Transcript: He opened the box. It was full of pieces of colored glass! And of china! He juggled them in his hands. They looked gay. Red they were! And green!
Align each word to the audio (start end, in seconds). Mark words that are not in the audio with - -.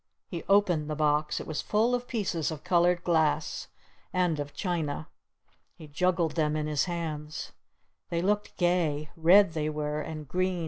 He 0.31 0.41
opened 0.49 0.89
the 0.89 0.95
box. 0.95 1.39
It 1.39 1.45
was 1.45 1.61
full 1.61 1.93
of 1.93 2.07
pieces 2.07 2.49
of 2.49 2.63
colored 2.63 3.03
glass! 3.03 3.67
And 4.11 4.39
of 4.39 4.51
china! 4.51 5.07
He 5.75 5.85
juggled 5.85 6.31
them 6.31 6.55
in 6.55 6.65
his 6.65 6.85
hands. 6.85 7.51
They 8.09 8.23
looked 8.23 8.57
gay. 8.57 9.11
Red 9.15 9.51
they 9.53 9.69
were! 9.69 10.01
And 10.01 10.27
green! 10.27 10.59